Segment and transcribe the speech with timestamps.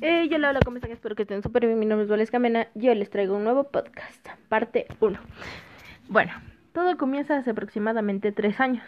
[0.00, 0.92] Eh, yo hola, ¿cómo están?
[0.92, 1.78] Espero que estén súper bien.
[1.78, 2.68] Mi nombre es Vales Camena.
[2.74, 5.18] Yo les traigo un nuevo podcast, parte 1.
[6.08, 6.32] Bueno,
[6.72, 8.84] todo comienza hace aproximadamente tres años.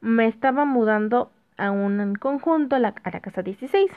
[0.00, 3.90] Me estaba mudando a un conjunto a la, casa 16.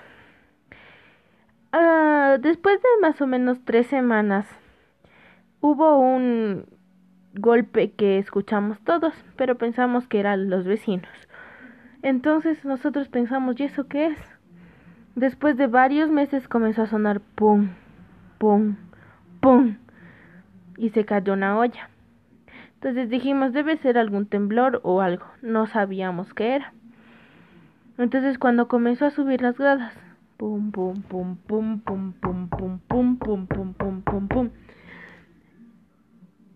[1.73, 4.47] Ah, después de más o menos tres semanas,
[5.59, 6.65] hubo un
[7.33, 11.11] golpe que escuchamos todos, pero pensamos que eran los vecinos.
[12.03, 14.40] Entonces nosotros pensamos, ¿y eso qué es?
[15.15, 17.69] Después de varios meses comenzó a sonar pum,
[18.37, 18.75] pum,
[19.41, 19.75] pum
[20.77, 21.89] y se cayó una olla.
[22.75, 26.73] Entonces dijimos debe ser algún temblor o algo, no sabíamos qué era.
[27.97, 29.93] Entonces cuando comenzó a subir las gradas,
[30.37, 34.49] pum, pum, pum, pum, pum, pum, pum, pum, pum, pum, pum, pum, pum,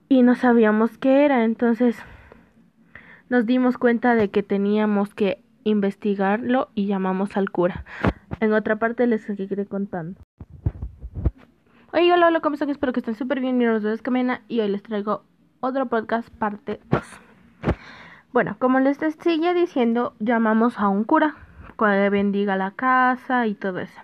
[0.07, 1.97] y no sabíamos qué era, entonces
[3.29, 7.83] nos dimos cuenta de que teníamos que investigarlo y llamamos al cura.
[8.39, 10.19] En otra parte les seguiré contando.
[11.93, 12.69] Oye, hola, hola, ¿cómo están?
[12.69, 13.57] Espero que estén súper bien.
[13.57, 15.23] Mi nombre es Camena y hoy les traigo
[15.61, 17.01] otro podcast parte 2.
[18.33, 21.35] Bueno, como les sigue diciendo, llamamos a un cura
[21.77, 24.01] que bendiga la casa y todo eso.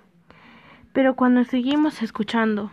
[0.93, 2.71] Pero cuando seguimos escuchando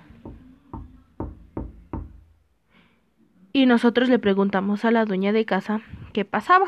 [3.53, 5.81] y nosotros le preguntamos a la dueña de casa
[6.13, 6.67] qué pasaba.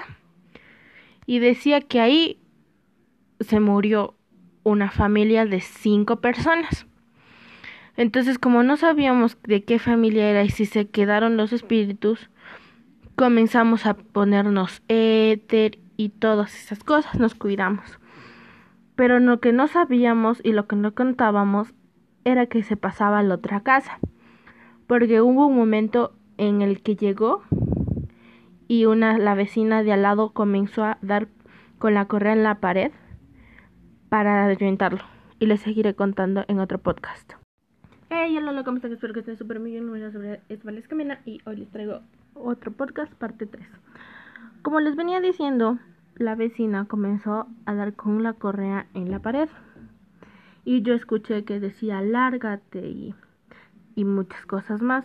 [1.26, 2.42] Y decía que ahí
[3.38, 4.14] se murió
[4.62, 6.86] una familia de cinco personas.
[7.96, 12.30] Entonces, como no sabíamos de qué familia era y si se quedaron los espíritus,
[13.16, 17.98] comenzamos a ponernos éter y todas esas cosas, nos cuidamos.
[18.96, 21.74] Pero lo que no sabíamos y lo que no contábamos
[22.24, 23.98] era que se pasaba a la otra casa,
[24.86, 27.42] porque hubo un momento en el que llegó
[28.66, 31.28] y una la vecina de al lado comenzó a dar
[31.78, 32.92] con la correa en la pared
[34.10, 35.00] para desorientarlo.
[35.38, 37.32] Y les seguiré contando en otro podcast.
[38.10, 38.92] Hey, hola, ¿cómo están?
[38.92, 39.90] Espero que estén súper bien.
[39.90, 42.00] Mi nombre es Vales Camina y hoy les traigo
[42.34, 43.64] otro podcast, parte 3.
[44.62, 45.78] Como les venía diciendo,
[46.16, 49.48] la vecina comenzó a dar con la correa en la pared.
[50.64, 53.14] Y yo escuché que decía lárgate y,
[53.94, 55.04] y muchas cosas más.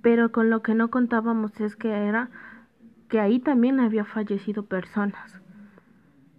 [0.00, 2.30] Pero con lo que no contábamos es que era
[3.08, 5.40] que ahí también había fallecido personas.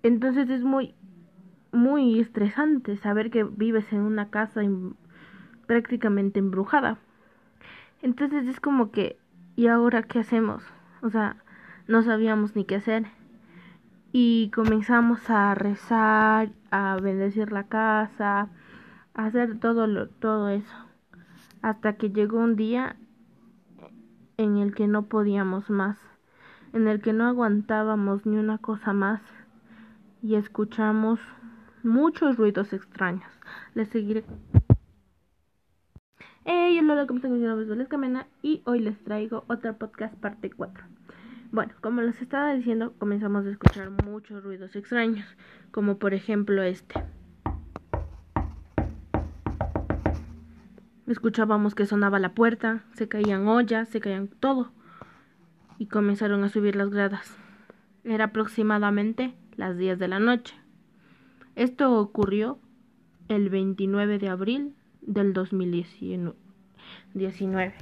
[0.02, 0.96] Entonces es muy
[1.74, 4.62] muy estresante saber que vives en una casa
[5.66, 6.98] prácticamente embrujada.
[8.02, 9.18] Entonces es como que,
[9.56, 10.64] ¿y ahora qué hacemos?
[11.02, 11.38] O sea,
[11.88, 13.06] no sabíamos ni qué hacer.
[14.12, 18.50] Y comenzamos a rezar, a bendecir la casa,
[19.16, 20.76] a hacer todo, lo, todo eso.
[21.62, 22.96] Hasta que llegó un día
[24.38, 25.98] en el que no podíamos más,
[26.74, 29.22] en el que no aguantábamos ni una cosa más
[30.22, 31.20] y escuchamos
[31.84, 33.30] muchos ruidos extraños.
[33.74, 34.24] Les seguiré.
[36.46, 37.34] Hey, ¿cómo están?
[37.34, 40.84] Mi nombre es Camena y hoy les traigo otra podcast parte 4.
[41.52, 45.26] Bueno, como les estaba diciendo, comenzamos a escuchar muchos ruidos extraños,
[45.72, 47.04] como por ejemplo este.
[51.08, 54.72] Escuchábamos que sonaba la puerta, se caían ollas, se caían todo
[55.78, 57.38] y comenzaron a subir las gradas.
[58.04, 60.63] Era aproximadamente las 10 de la noche.
[61.56, 62.58] Esto ocurrió
[63.28, 67.76] el 29 de abril del 2019.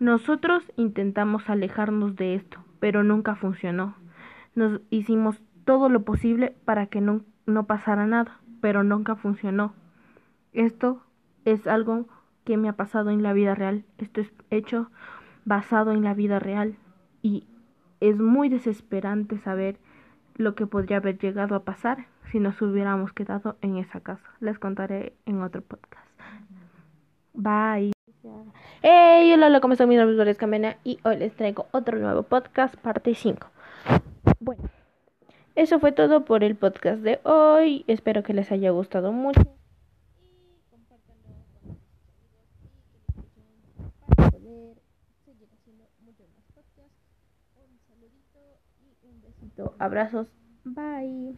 [0.00, 3.94] Nosotros intentamos alejarnos de esto, pero nunca funcionó.
[4.56, 9.72] Nos hicimos todo lo posible para que no, no pasara nada, pero nunca funcionó.
[10.52, 11.00] Esto
[11.44, 12.08] es algo
[12.44, 13.84] que me ha pasado en la vida real.
[13.96, 14.90] Esto es hecho
[15.44, 16.74] basado en la vida real
[17.22, 17.44] y
[18.00, 19.78] es muy desesperante saber
[20.34, 24.28] lo que podría haber llegado a pasar si nos hubiéramos quedado en esa casa.
[24.40, 26.06] Les contaré en otro podcast.
[27.34, 27.92] Bye.
[28.82, 29.88] Hey, hola, hola, ¿cómo están?
[29.88, 33.46] Mi nombre es Camena y hoy les traigo otro nuevo podcast, parte 5.
[34.40, 34.64] Bueno,
[35.54, 37.84] eso fue todo por el podcast de hoy.
[37.86, 39.40] Espero que les haya gustado mucho.
[39.40, 39.46] Un
[47.88, 48.40] saludito
[49.02, 49.74] y un besito.
[49.78, 50.28] Abrazos.
[50.64, 51.34] Bye.